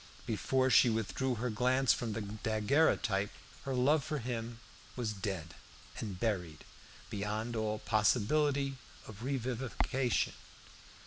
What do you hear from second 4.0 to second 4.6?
for him